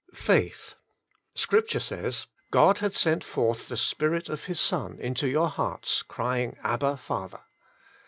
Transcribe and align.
Faith. 0.15 0.73
Scripture 1.35 1.79
says," 1.79 2.25
God 2.51 2.79
hath 2.79 2.95
sent 2.95 3.23
forth 3.23 3.67
the 3.67 3.77
Spirit 3.77 4.29
of 4.29 4.45
His 4.45 4.59
Son 4.59 4.97
into 4.99 5.27
your 5.27 5.47
hearts, 5.49 6.01
crying, 6.01 6.57
Abba, 6.63 6.97
Father. 6.97 7.41